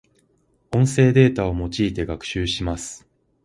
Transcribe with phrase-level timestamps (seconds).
[0.71, 3.07] 音声データを用いて学習します。